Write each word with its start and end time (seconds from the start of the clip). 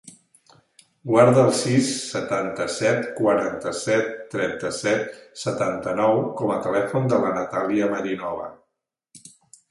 Guarda 1.09 1.41
el 1.47 1.49
sis, 1.57 1.89
setanta-set, 2.13 3.03
quaranta-set, 3.19 4.07
trenta-set, 4.31 5.19
setanta-nou 5.41 6.21
com 6.39 6.55
a 6.55 6.57
telèfon 6.69 7.05
de 7.13 7.21
la 7.27 7.35
Natàlia 7.37 7.91
Marinova. 7.93 8.49